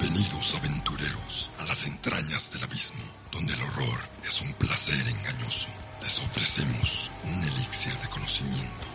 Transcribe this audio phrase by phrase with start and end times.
[0.00, 5.68] Bienvenidos aventureros a las entrañas del abismo, donde el horror es un placer engañoso.
[6.02, 8.86] Les ofrecemos un elixir de conocimiento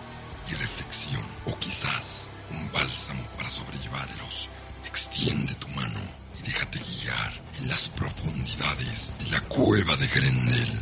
[0.50, 4.50] y reflexión, o quizás un bálsamo para sobrellevar el oso.
[4.84, 6.00] Extiende tu mano
[6.40, 10.80] y déjate guiar en las profundidades de la cueva de Grendel.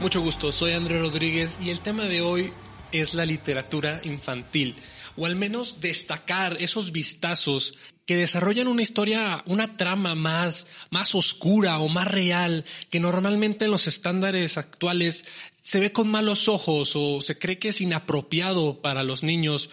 [0.00, 2.52] Mucho gusto, soy André Rodríguez y el tema de hoy
[2.92, 4.76] es la literatura infantil,
[5.16, 7.74] o al menos destacar esos vistazos
[8.06, 13.72] que desarrollan una historia, una trama más, más oscura o más real, que normalmente en
[13.72, 15.24] los estándares actuales
[15.62, 19.68] se ve con malos ojos o se cree que es inapropiado para los niños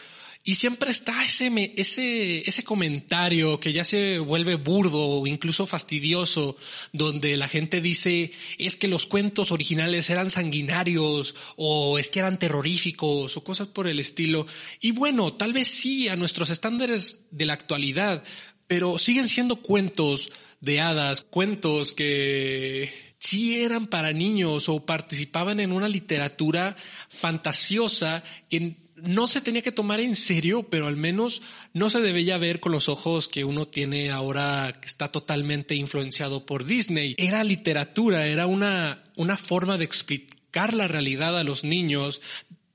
[0.48, 6.56] y siempre está ese, ese, ese comentario que ya se vuelve burdo o incluso fastidioso,
[6.94, 12.38] donde la gente dice es que los cuentos originales eran sanguinarios o es que eran
[12.38, 14.46] terroríficos o cosas por el estilo.
[14.80, 18.24] Y bueno, tal vez sí a nuestros estándares de la actualidad,
[18.68, 25.72] pero siguen siendo cuentos de hadas, cuentos que sí eran para niños o participaban en
[25.72, 26.76] una literatura
[27.10, 31.42] fantasiosa que no se tenía que tomar en serio, pero al menos
[31.74, 36.46] no se debía ver con los ojos que uno tiene ahora que está totalmente influenciado
[36.46, 37.16] por Disney.
[37.18, 42.22] Era literatura, era una, una forma de explicar la realidad a los niños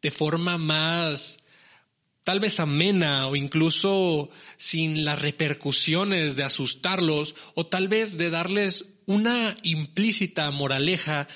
[0.03, 1.39] de forma más
[2.25, 8.85] tal vez amena o incluso sin las repercusiones de asustarlos o tal vez de darles
[9.07, 11.27] una implícita moraleja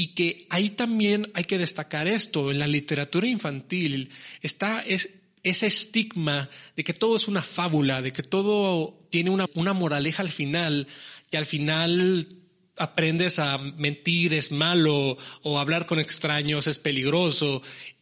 [0.00, 4.08] y que ahí también hay que destacar esto, en la literatura infantil
[4.40, 9.74] está ese estigma de que todo es una fábula, de que todo tiene una, una
[9.74, 10.86] moraleja al final,
[11.30, 12.26] que al final
[12.78, 17.60] aprendes a mentir es malo o hablar con extraños es peligroso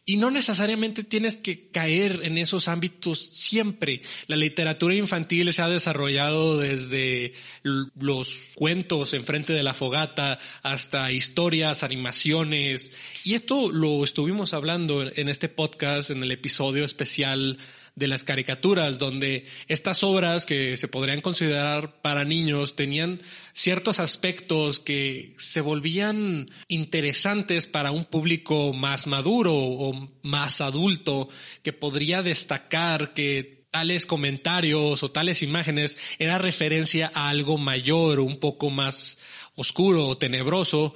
[0.09, 4.01] y no necesariamente tienes que caer en esos ámbitos siempre.
[4.25, 11.83] La literatura infantil se ha desarrollado desde los cuentos enfrente de la fogata hasta historias,
[11.83, 12.91] animaciones.
[13.23, 17.59] Y esto lo estuvimos hablando en este podcast, en el episodio especial
[17.99, 23.21] de las caricaturas, donde estas obras que se podrían considerar para niños tenían
[23.53, 31.27] ciertos aspectos que se volvían interesantes para un público más maduro o más adulto,
[31.61, 38.39] que podría destacar que tales comentarios o tales imágenes era referencia a algo mayor, un
[38.39, 39.19] poco más
[39.55, 40.95] oscuro o tenebroso,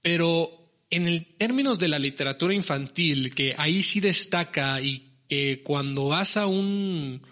[0.00, 6.08] pero en el términos de la literatura infantil, que ahí sí destaca y que cuando
[6.08, 7.22] vas a un,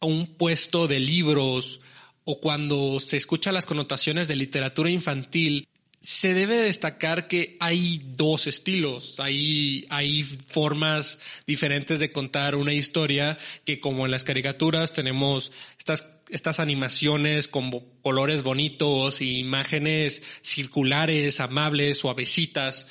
[0.00, 1.80] a un puesto de libros
[2.24, 5.66] o cuando se escuchan las connotaciones de literatura infantil,
[6.02, 13.38] se debe destacar que hay dos estilos, hay, hay formas diferentes de contar una historia
[13.64, 17.70] que como en las caricaturas tenemos estas, estas animaciones con
[18.02, 22.88] colores bonitos y imágenes circulares, amables, suavecitas,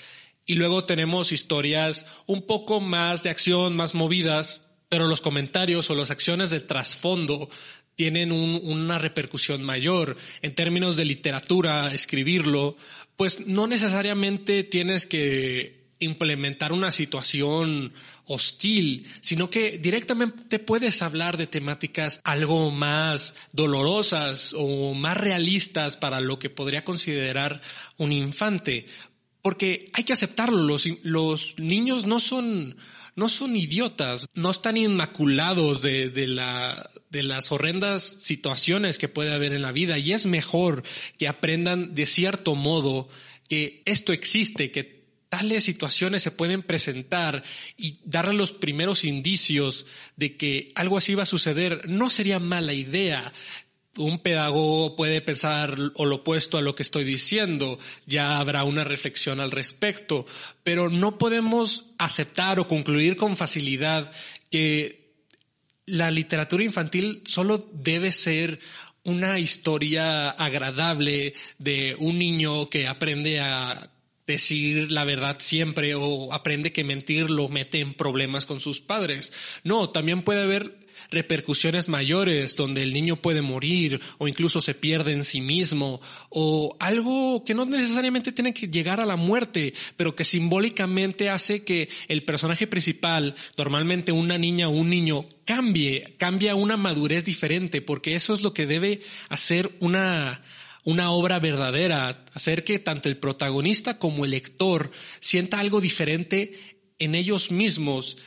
[0.52, 5.96] y luego tenemos historias un poco más de acción, más movidas, pero los comentarios o
[5.96, 7.48] las acciones de trasfondo
[7.96, 10.18] tienen una repercusión mayor.
[10.42, 12.76] En términos de literatura, escribirlo,
[13.16, 17.94] pues no necesariamente tienes que implementar una situación
[18.26, 26.20] hostil, sino que directamente puedes hablar de temáticas algo más dolorosas o más realistas para
[26.20, 27.62] lo que podría considerar
[27.98, 28.86] un infante.
[29.42, 32.78] Porque hay que aceptarlo, los, los niños no son,
[33.16, 39.34] no son idiotas, no están inmaculados de, de, la, de las horrendas situaciones que puede
[39.34, 39.98] haber en la vida.
[39.98, 40.84] Y es mejor
[41.18, 43.10] que aprendan de cierto modo
[43.50, 47.42] que esto existe, que tales situaciones se pueden presentar
[47.78, 49.86] y darle los primeros indicios
[50.18, 53.32] de que algo así va a suceder, no sería mala idea
[53.98, 58.84] un pedagogo puede pensar o lo opuesto a lo que estoy diciendo, ya habrá una
[58.84, 60.26] reflexión al respecto,
[60.64, 64.12] pero no podemos aceptar o concluir con facilidad
[64.50, 65.02] que
[65.86, 68.60] la literatura infantil solo debe ser
[69.04, 73.90] una historia agradable de un niño que aprende a
[74.28, 79.34] decir la verdad siempre o aprende que mentir lo mete en problemas con sus padres.
[79.64, 80.81] No, también puede haber
[81.12, 86.76] repercusiones mayores donde el niño puede morir o incluso se pierde en sí mismo o
[86.80, 91.90] algo que no necesariamente tiene que llegar a la muerte, pero que simbólicamente hace que
[92.08, 97.82] el personaje principal, normalmente una niña o un niño, cambie, cambie a una madurez diferente,
[97.82, 100.42] porque eso es lo que debe hacer una
[100.84, 106.58] una obra verdadera, hacer que tanto el protagonista como el lector sienta algo diferente
[106.98, 108.18] en ellos mismos.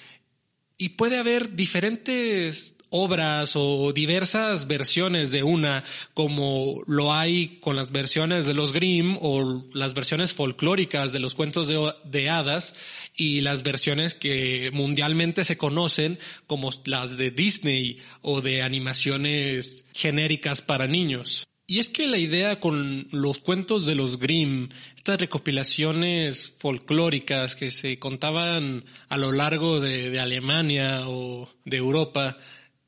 [0.77, 5.85] Y puede haber diferentes obras o diversas versiones de una,
[6.15, 11.35] como lo hay con las versiones de los Grimm o las versiones folclóricas de los
[11.35, 12.75] cuentos de, hadas
[13.17, 20.63] y las versiones que mundialmente se conocen como las de Disney o de animaciones genéricas
[20.63, 21.45] para niños.
[21.67, 27.71] Y es que la idea con los cuentos de los Grimm, estas recopilaciones folclóricas que
[27.71, 32.37] se contaban a lo largo de, de Alemania o de Europa,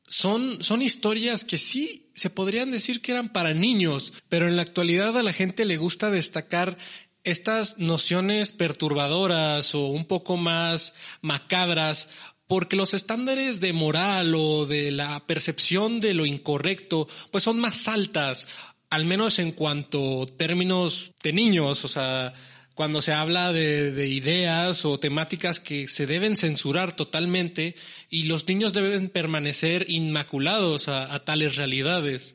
[0.07, 4.63] son, son historias que sí se podrían decir que eran para niños, pero en la
[4.63, 6.79] actualidad a la gente le gusta destacar
[7.25, 12.09] estas nociones perturbadoras o un poco más macabras
[12.47, 17.89] porque los estándares de moral o de la percepción de lo incorrecto pues son más
[17.89, 18.47] altas,
[18.91, 22.33] al menos en cuanto términos de niños, o sea,
[22.77, 27.75] cuando se habla de, ideas o temáticas que se deben censurar totalmente
[28.11, 32.35] y los niños deben permanecer inmaculados a, tales realidades.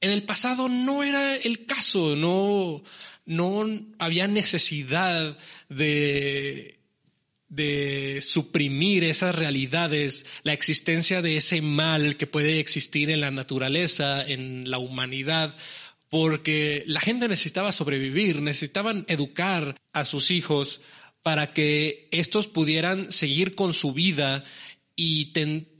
[0.00, 2.82] En el pasado no era el caso, no,
[3.26, 3.64] no
[4.00, 5.38] había necesidad
[5.68, 6.80] de,
[7.48, 14.20] de suprimir esas realidades, la existencia de ese mal que puede existir en la naturaleza,
[14.20, 15.54] en la humanidad,
[16.08, 20.80] porque la gente necesitaba sobrevivir, necesitaban educar a sus hijos
[21.22, 24.44] para que estos pudieran seguir con su vida
[25.00, 25.26] y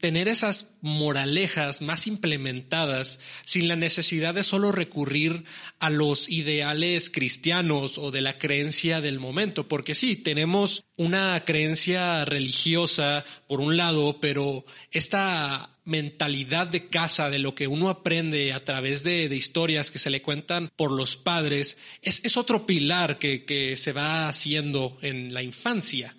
[0.00, 5.42] tener esas moralejas más implementadas sin la necesidad de solo recurrir
[5.80, 12.24] a los ideales cristianos o de la creencia del momento, porque sí, tenemos una creencia
[12.26, 18.64] religiosa por un lado, pero esta mentalidad de casa, de lo que uno aprende a
[18.64, 23.44] través de, historias que se le cuentan por los padres, es, es otro pilar que,
[23.44, 26.14] que se va haciendo en la infancia.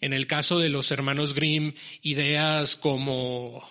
[0.00, 1.72] En el caso de los hermanos Grimm,
[2.02, 3.66] ideas como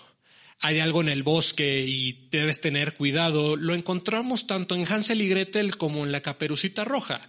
[0.61, 5.27] hay algo en el bosque y debes tener cuidado, lo encontramos tanto en Hansel y
[5.27, 7.27] Gretel como en la Caperucita Roja,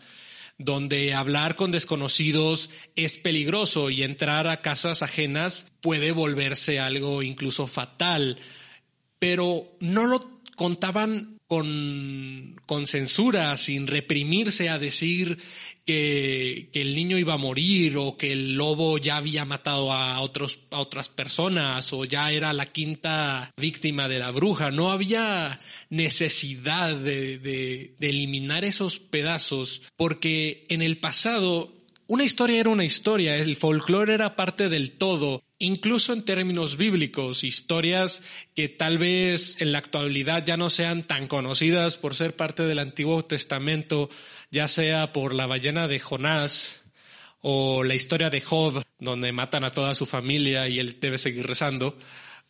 [0.59, 7.67] donde hablar con desconocidos es peligroso y entrar a casas ajenas puede volverse algo incluso
[7.67, 8.39] fatal.
[9.19, 15.39] Pero no lo contaban con, con censura, sin reprimirse a decir
[15.85, 20.21] que, que, el niño iba a morir o que el lobo ya había matado a,
[20.21, 24.71] otros, a otras personas o ya era la quinta víctima de la bruja.
[24.71, 25.61] No había
[25.91, 31.73] necesidad de, de, de eliminar esos pedazos porque en el pasado
[32.07, 37.45] una historia era una historia, el folclore era parte del todo, incluso en términos bíblicos,
[37.45, 38.23] historias
[38.55, 42.79] que tal vez en la actualidad ya no sean tan conocidas por ser parte del
[42.79, 44.11] Antiguo Testamento,
[44.51, 46.81] ya sea por la ballena de Jonás
[47.41, 51.47] o la historia de Job, donde matan a toda su familia y él debe seguir
[51.47, 51.99] rezando.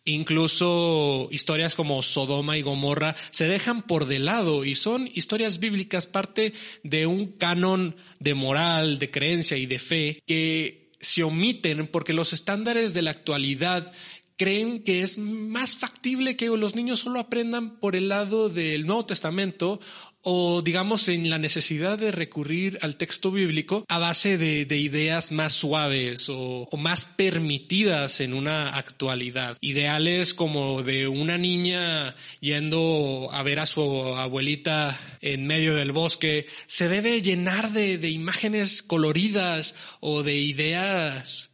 [0.07, 6.07] Incluso historias como Sodoma y Gomorra se dejan por de lado y son historias bíblicas,
[6.07, 6.53] parte
[6.83, 12.33] de un canon de moral, de creencia y de fe que se omiten porque los
[12.33, 13.93] estándares de la actualidad
[14.37, 19.07] creen que es más factible que los niños solo aprendan por el lado del Nuevo
[19.07, 19.81] Testamento
[20.25, 25.53] o digamos en la necesidad de recurrir al texto bíblico a base de, ideas más
[25.53, 29.57] suaves o, más permitidas en una actualidad.
[29.61, 33.83] Ideales como de una niña yendo a ver a su
[34.17, 41.51] abuelita en medio del bosque, se debe llenar de, imágenes coloridas o de ideas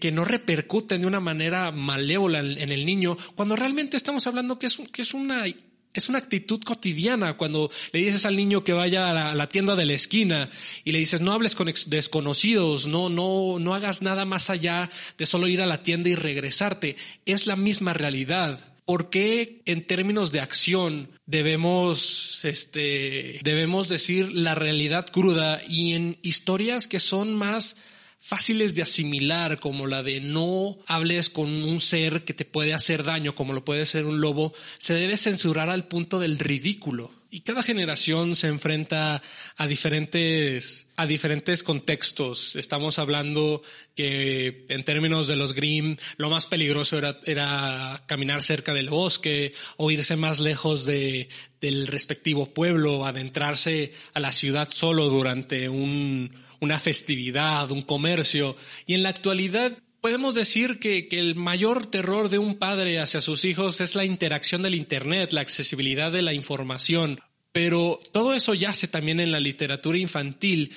[0.00, 4.66] que, no repercuten de una manera malévola en, el niño, cuando realmente estamos hablando que
[4.66, 5.44] es, que es una
[5.92, 9.86] es una actitud cotidiana cuando le dices al niño que vaya a la, tienda de
[9.86, 10.50] la esquina
[10.84, 15.24] y le dices no hables con desconocidos, no, no, no hagas nada más allá de
[15.24, 16.96] solo ir a la tienda y regresarte.
[17.24, 18.60] Es la misma realidad.
[18.84, 26.18] ¿Por qué en términos de acción debemos, este, debemos decir la realidad cruda y en
[26.20, 27.76] historias que son más
[28.26, 33.04] fáciles de asimilar, como la de no hables con un ser que te puede hacer
[33.04, 37.12] daño, como lo puede ser un lobo, se debe censurar al punto del ridículo.
[37.30, 39.22] Y cada generación se enfrenta
[39.56, 42.56] a diferentes, a diferentes contextos.
[42.56, 43.62] Estamos hablando
[43.94, 49.52] que en términos de los Grimm, lo más peligroso era, era caminar cerca del bosque
[49.76, 51.28] o irse más lejos de,
[51.60, 58.56] del respectivo pueblo, adentrarse a la ciudad solo durante un, una festividad, un comercio.
[58.86, 63.20] Y en la actualidad podemos decir que, que, el mayor terror de un padre hacia
[63.20, 67.20] sus hijos es la interacción del Internet, la accesibilidad de la información.
[67.52, 70.72] pero todo eso yace también en la literatura infantil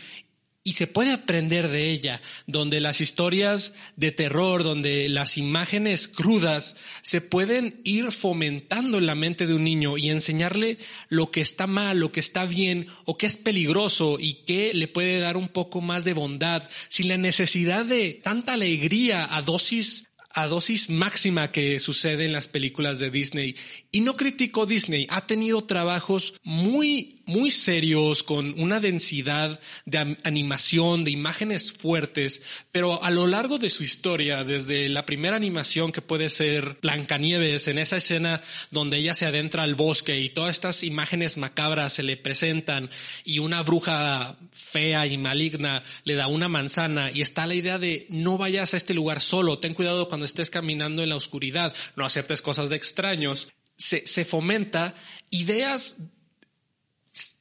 [0.69, 6.75] y se puede aprender de ella, donde las historias de terror, donde las imágenes crudas
[7.01, 11.65] se pueden ir fomentando en la mente de un niño y enseñarle lo que está
[11.65, 15.47] mal, lo que está bien o que es peligroso y que le puede dar un
[15.47, 21.51] poco más de bondad sin la necesidad de tanta alegría a dosis a dosis máxima
[21.51, 23.55] que sucede en las películas de Disney.
[23.91, 31.03] Y no critico Disney, ha tenido trabajos muy muy serios, con una densidad de animación,
[31.03, 32.41] de imágenes fuertes,
[32.71, 37.67] pero a lo largo de su historia, desde la primera animación que puede ser Blancanieves,
[37.67, 38.41] en esa escena
[38.71, 42.89] donde ella se adentra al bosque y todas estas imágenes macabras se le presentan
[43.23, 48.07] y una bruja fea y maligna le da una manzana y está la idea de
[48.09, 52.05] no vayas a este lugar solo, ten cuidado cuando estés caminando en la oscuridad, no
[52.05, 53.49] aceptes cosas de extraños.
[53.79, 54.93] Se, fomenta
[55.29, 55.95] ideas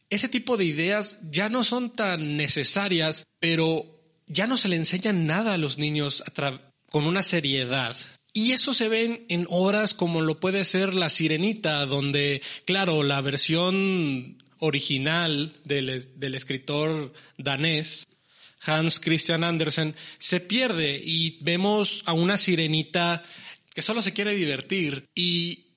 [0.09, 5.27] ese tipo de ideas ya no son tan necesarias, pero ya no se le enseñan
[5.27, 6.23] nada a los niños
[6.91, 7.97] con una seriedad.
[8.33, 13.21] Y eso se ve en, obras como lo puede ser La Sirenita, donde, claro, la
[13.21, 18.07] versión original del, del escritor danés,
[18.61, 23.23] Hans Christian Andersen, se pierde y vemos a una sirenita
[23.75, 25.68] que solo se quiere divertir y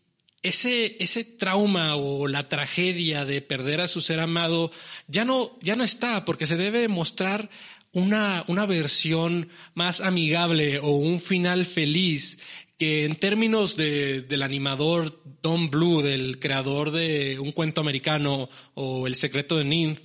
[0.43, 4.71] ese, ese trauma o la tragedia de perder a su ser amado
[5.07, 7.49] ya no, ya no está porque se debe mostrar
[7.93, 12.39] una, una versión más amigable o un final feliz
[12.77, 19.05] que en términos de, del animador Don Blue, del creador de un cuento americano o
[19.05, 19.99] El secreto de Ninth,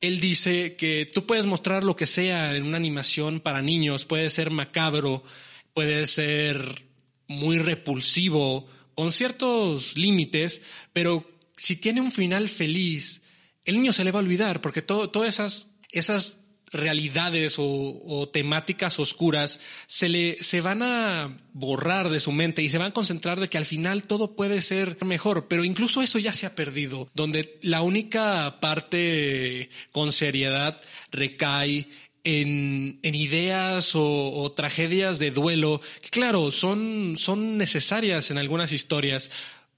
[0.00, 4.30] él dice que tú puedes mostrar lo que sea en una animación para niños, puede
[4.30, 5.22] ser macabro,
[5.74, 6.82] puede ser
[7.28, 8.66] muy repulsivo,
[9.02, 13.20] con ciertos límites, pero si tiene un final feliz,
[13.64, 16.38] el niño se le va a olvidar, porque todas esas, esas
[16.70, 22.78] realidades o, temáticas oscuras se le se van a borrar de su mente y se
[22.78, 26.32] van a concentrar de que al final todo puede ser mejor, pero incluso eso ya
[26.32, 30.80] se ha perdido, donde la única parte con seriedad
[31.10, 31.88] recae
[32.24, 39.30] en, en ideas o, tragedias de duelo, que claro, son, son necesarias en algunas historias,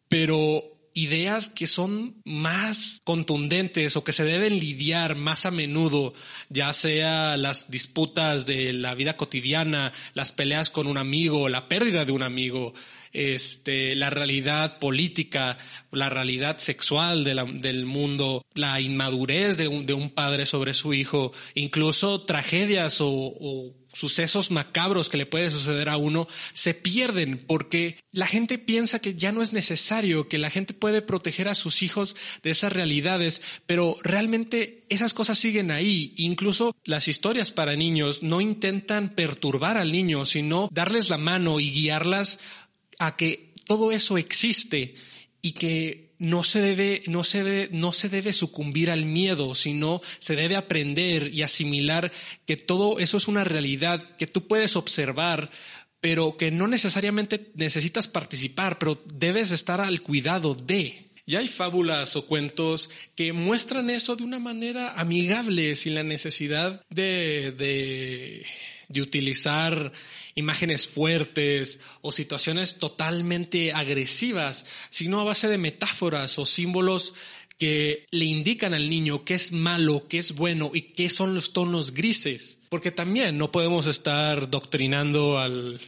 [0.08, 6.14] pero ideas que son más contundentes o que se deben lidiar más a menudo,
[6.48, 12.04] ya sea las disputas de la vida cotidiana, las peleas con un amigo, la pérdida
[12.04, 12.74] de un amigo,
[13.14, 15.56] este, la realidad política,
[15.90, 21.32] la realidad sexual del mundo, la inmadurez de un, de un, padre sobre su hijo,
[21.54, 27.96] incluso tragedias o, o sucesos macabros que le puede suceder a uno se pierden porque
[28.12, 31.82] la gente piensa que ya no es necesario, que la gente puede proteger a sus
[31.82, 36.12] hijos de esas realidades, pero realmente esas cosas siguen ahí.
[36.16, 41.70] Incluso las historias para niños no intentan perturbar al niño, sino darles la mano y
[41.70, 42.38] guiarlas
[42.98, 44.94] a que todo eso existe
[45.40, 50.36] y que no se debe, no se no se debe sucumbir al miedo, sino se
[50.36, 52.12] debe aprender y asimilar
[52.46, 55.50] que todo eso es una realidad que tú puedes observar,
[56.00, 61.10] pero que no necesariamente necesitas participar, pero debes estar al cuidado de.
[61.26, 66.84] Y hay fábulas o cuentos que muestran eso de una manera amigable, sin la necesidad
[66.90, 68.44] de, de,
[68.88, 69.92] de utilizar
[70.34, 77.14] imágenes fuertes o situaciones totalmente agresivas, sino a base de metáforas o símbolos
[77.58, 81.52] que le indican al niño qué es malo, qué es bueno y qué son los
[81.52, 82.58] tonos grises.
[82.68, 85.80] Porque también no podemos estar doctrinando al,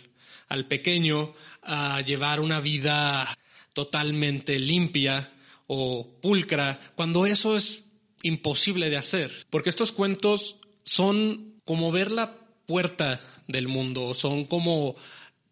[0.48, 3.36] al pequeño a llevar una vida
[3.72, 5.32] totalmente limpia
[5.66, 7.84] o pulcra, cuando eso es
[8.22, 9.46] imposible de hacer.
[9.50, 14.96] Porque estos cuentos son como ver la puerta del mundo, son como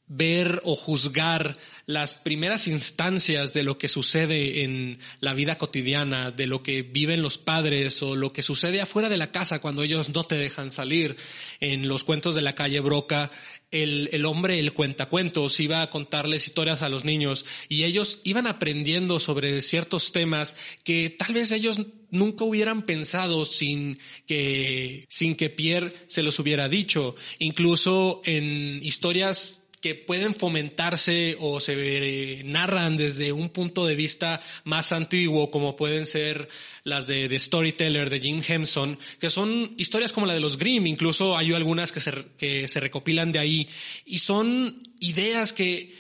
[0.07, 1.57] ver o juzgar
[1.87, 7.23] las primeras instancias de lo que sucede en la vida cotidiana, de lo que viven
[7.23, 10.71] los padres o lo que sucede afuera de la casa cuando ellos no te dejan
[10.71, 11.17] salir.
[11.61, 13.31] En los cuentos de la calle Broca,
[13.75, 18.47] el, el hombre, el cuentacuentos, iba a contarles historias a los niños y ellos iban
[18.47, 25.51] aprendiendo sobre ciertos temas que tal vez ellos nunca hubieran pensado sin que, sin que
[25.51, 27.17] Pierre se los hubiera dicho.
[27.39, 34.41] Incluso en historias que pueden fomentarse o se eh, narran desde un punto de vista
[34.65, 36.49] más antiguo, como pueden ser
[36.85, 40.87] las de The Storyteller de Jim Henson, que son historias como la de los Grimm,
[40.87, 43.69] incluso hay algunas que se, que se recopilan de ahí,
[44.07, 45.95] y son ideas que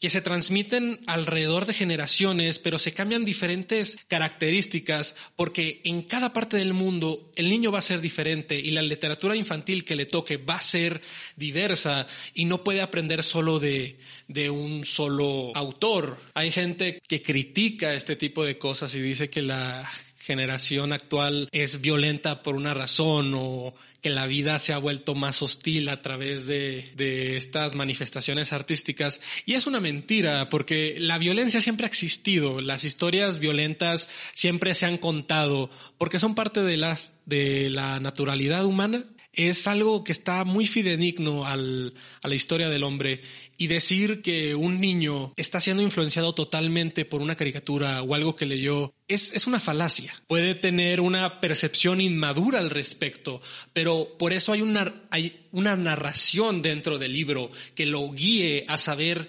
[0.00, 6.58] que se transmiten alrededor de generaciones, pero se cambian diferentes características porque en cada parte
[6.58, 10.36] del mundo el niño va a ser diferente y la literatura infantil que le toque
[10.36, 11.00] va a ser
[11.36, 13.98] diversa y no puede aprender solo de,
[14.28, 16.18] de un solo autor.
[16.34, 21.80] Hay gente que critica este tipo de cosas y dice que la generación actual es
[21.80, 23.72] violenta por una razón o
[24.06, 29.20] que la vida se ha vuelto más hostil a través de, de, estas manifestaciones artísticas.
[29.46, 34.86] Y es una mentira, porque la violencia siempre ha existido, las historias violentas siempre se
[34.86, 39.06] han contado, porque son parte de, las, de la naturalidad humana.
[39.36, 43.20] Es algo que está muy fidedigno a la historia del hombre
[43.58, 48.46] y decir que un niño está siendo influenciado totalmente por una caricatura o algo que
[48.46, 50.14] leyó es, es, una falacia.
[50.26, 53.40] Puede tener una percepción inmadura al respecto,
[53.72, 58.78] pero por eso hay una, hay una narración dentro del libro que lo guíe a
[58.78, 59.28] saber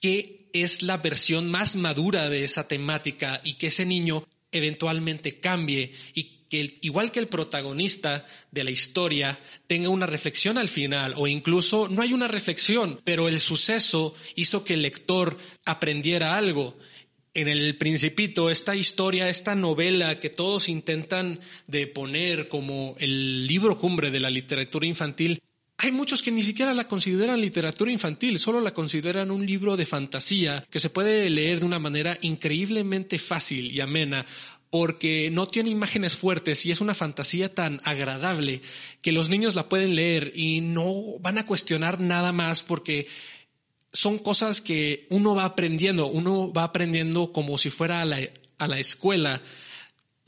[0.00, 5.92] qué es la versión más madura de esa temática y que ese niño eventualmente cambie
[6.14, 11.26] y que igual que el protagonista de la historia tenga una reflexión al final o
[11.26, 16.78] incluso no hay una reflexión, pero el suceso hizo que el lector aprendiera algo.
[17.34, 23.78] En el Principito, esta historia, esta novela que todos intentan de poner como el libro
[23.78, 25.40] cumbre de la literatura infantil,
[25.80, 29.86] hay muchos que ni siquiera la consideran literatura infantil, solo la consideran un libro de
[29.86, 34.26] fantasía que se puede leer de una manera increíblemente fácil y amena
[34.70, 38.62] porque no tiene imágenes fuertes y es una fantasía tan agradable
[39.00, 43.06] que los niños la pueden leer y no van a cuestionar nada más porque
[43.92, 48.20] son cosas que uno va aprendiendo, uno va aprendiendo como si fuera a la,
[48.58, 49.42] a la escuela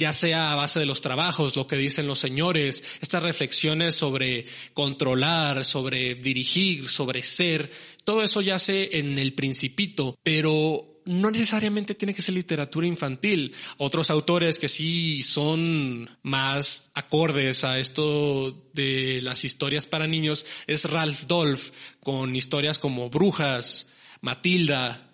[0.00, 4.46] ya sea a base de los trabajos, lo que dicen los señores, estas reflexiones sobre
[4.72, 7.70] controlar, sobre dirigir, sobre ser,
[8.02, 13.52] todo eso ya sé en el principito, pero no necesariamente tiene que ser literatura infantil.
[13.78, 20.84] Otros autores que sí son más acordes a esto de las historias para niños es
[20.84, 23.88] Ralph Dolph, con historias como Brujas,
[24.20, 25.10] Matilda,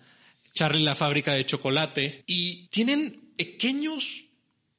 [0.53, 4.25] Charlie la fábrica de chocolate, y tienen pequeños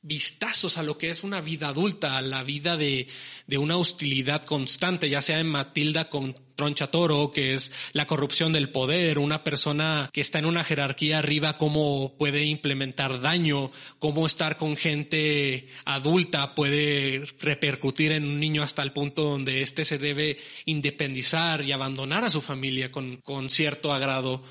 [0.04, 3.08] vistazos a lo que es una vida adulta, a la vida de,
[3.48, 8.52] de una hostilidad constante, ya sea en Matilda con Troncha Toro, que es la corrupción
[8.52, 14.26] del poder, una persona que está en una jerarquía arriba, cómo puede implementar daño, cómo
[14.26, 20.00] estar con gente adulta puede repercutir en un niño hasta el punto donde éste se
[20.00, 24.43] debe independizar y abandonar a su familia con, con cierto agrado.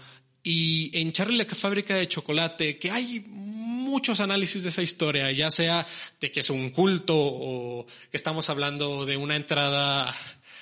[0.44, 5.50] Y en Charlie la fábrica de chocolate, que hay muchos análisis de esa historia, ya
[5.50, 5.86] sea
[6.20, 10.14] de que es un culto o que estamos hablando de una entrada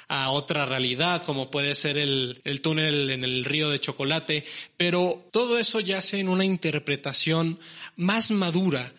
[0.09, 4.45] a otra realidad, como puede ser el, el, túnel en el río de chocolate,
[4.77, 7.59] pero todo eso yace en una interpretación
[7.97, 8.93] más madura.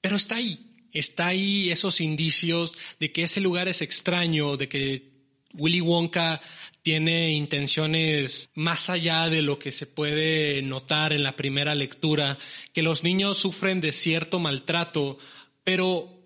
[0.00, 0.58] Pero está ahí,
[0.92, 5.12] está ahí esos indicios de que ese lugar es extraño, de que
[5.54, 6.40] Willy Wonka
[6.82, 12.38] tiene intenciones más allá de lo que se puede notar en la primera lectura,
[12.72, 15.18] que los niños sufren de cierto maltrato,
[15.62, 16.21] pero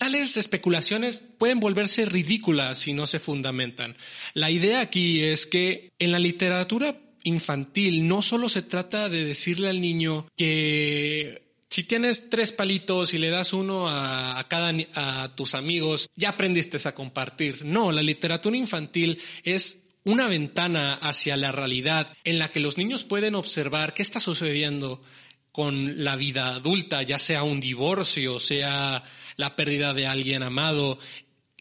[0.00, 3.98] tales especulaciones pueden volverse ridículas si no se fundamentan.
[4.32, 9.68] La idea aquí es que en la literatura infantil no solo se trata de decirle
[9.68, 15.54] al niño que si tienes tres palitos y le das uno a, cada a tus
[15.54, 17.66] amigos, ya aprendiste a compartir.
[17.66, 23.04] No, la literatura infantil es una ventana hacia la realidad en la que los niños
[23.04, 25.02] pueden observar qué está sucediendo
[25.52, 29.02] con la vida adulta, ya sea un divorcio, sea
[29.36, 30.98] la pérdida de alguien amado,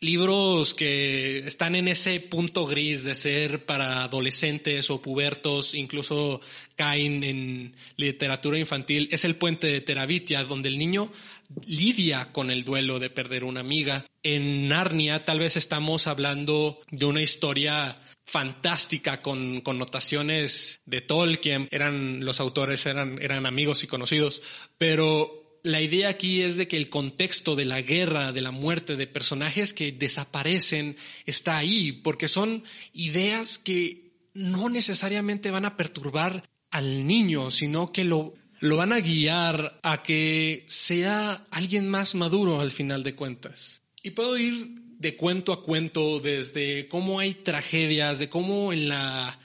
[0.01, 6.41] libros que están en ese punto gris de ser para adolescentes o pubertos, incluso
[6.75, 11.11] caen en literatura infantil, es El puente de Terabitia, donde el niño
[11.65, 14.05] lidia con el duelo de perder una amiga.
[14.23, 22.23] En Narnia tal vez estamos hablando de una historia fantástica con connotaciones de Tolkien, eran
[22.23, 24.43] los autores eran eran amigos y conocidos,
[24.77, 28.95] pero la idea aquí es de que el contexto de la guerra, de la muerte,
[28.95, 30.95] de personajes que desaparecen,
[31.25, 38.03] está ahí, porque son ideas que no necesariamente van a perturbar al niño, sino que
[38.03, 43.81] lo, lo van a guiar a que sea alguien más maduro al final de cuentas.
[44.01, 44.67] Y puedo ir
[44.99, 49.39] de cuento a cuento desde cómo hay tragedias, de cómo en la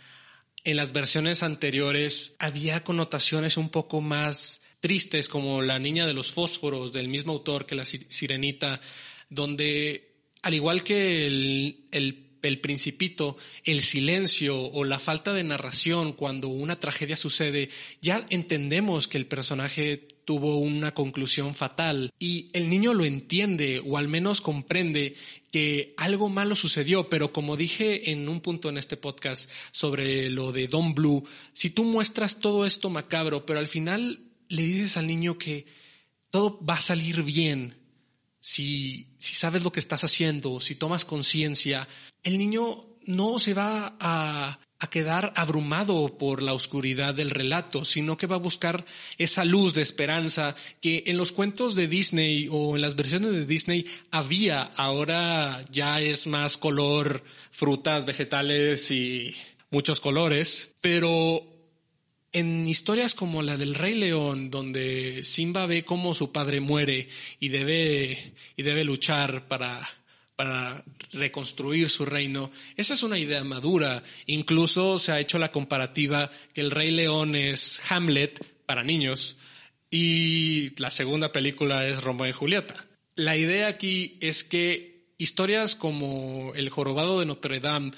[0.65, 6.31] en las versiones anteriores había connotaciones un poco más tristes como La Niña de los
[6.33, 8.83] Fósforos del mismo autor que La Sirenita,
[9.31, 10.11] donde
[10.43, 16.79] al igual que el, El Principito, el silencio o la falta de narración cuando una
[16.79, 17.71] tragedia sucede,
[18.03, 22.13] ya entendemos que el personaje tuvo una conclusión fatal.
[22.19, 25.15] Y el niño lo entiende o al menos comprende
[25.51, 30.53] que algo malo sucedió, pero como dije en un punto en este podcast sobre lo
[30.53, 34.21] de Don Blue, si tú muestras todo esto macabro, pero al final
[34.55, 35.67] le dices al niño que
[36.31, 37.75] todo va a salir bien,
[38.41, 41.89] si, si sabes lo que estás haciendo, si tomas conciencia,
[42.23, 48.17] el niño no se va a, a quedar abrumado por la oscuridad del relato, sino
[48.17, 48.85] que va a buscar
[49.17, 53.47] esa luz de esperanza que en los cuentos de Disney o en las versiones de
[53.47, 59.35] Disney había, ahora ya es más color, frutas, vegetales y
[59.71, 61.54] muchos colores, pero
[62.35, 67.49] en historias como la del Rey León, donde Simba ve cómo su padre muere y
[67.49, 69.89] debe, y debe luchar para,
[70.35, 74.03] para reconstruir su reino, esa es una idea madura.
[74.27, 79.37] Incluso se ha hecho la comparativa que el Rey León es Hamlet para niños
[79.89, 82.85] y la segunda película es Romeo y Julieta.
[83.15, 87.93] La idea aquí es que historias como El jorobado de Notre Dame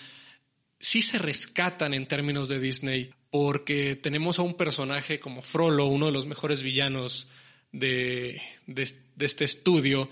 [0.79, 6.07] sí se rescatan en términos de Disney porque tenemos a un personaje como Frollo, uno
[6.07, 7.29] de los mejores villanos
[7.71, 10.09] de, de, de este estudio,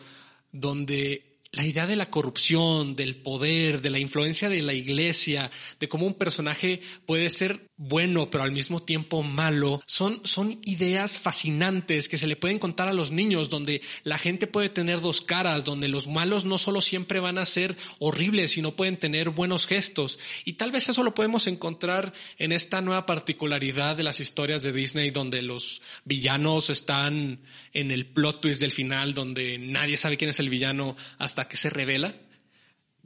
[0.53, 5.89] donde la idea de la corrupción, del poder, de la influencia de la iglesia, de
[5.89, 12.09] cómo un personaje puede ser bueno pero al mismo tiempo malo, son, son ideas fascinantes
[12.09, 15.65] que se le pueden contar a los niños, donde la gente puede tener dos caras,
[15.65, 20.19] donde los malos no solo siempre van a ser horribles, sino pueden tener buenos gestos.
[20.45, 24.73] Y tal vez eso lo podemos encontrar en esta nueva particularidad de las historias de
[24.73, 27.41] Disney, donde los villanos están
[27.73, 31.57] en el plot twist del final, donde nadie sabe quién es el villano hasta que
[31.57, 32.15] se revela.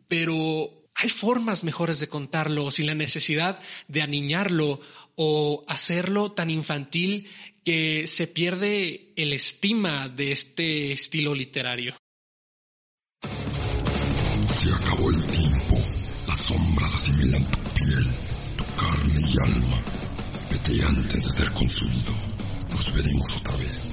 [0.09, 4.81] Pero hay formas mejores de contarlo sin la necesidad de aniñarlo
[5.15, 7.29] o hacerlo tan infantil
[7.65, 11.95] que se pierde el estima de este estilo literario.
[14.59, 15.77] Se acabó el tiempo.
[16.27, 18.05] Las sombras asimilan tu piel,
[18.57, 19.83] tu carne y alma.
[20.51, 22.13] Vete antes de ser consumido.
[22.71, 23.91] Nos veremos otra vez.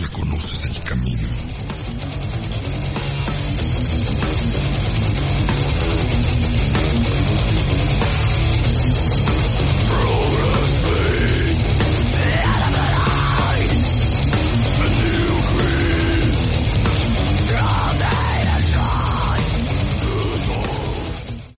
[0.00, 1.28] Ya conoces el camino.
[3.62, 3.64] あ
[4.78, 4.81] っ!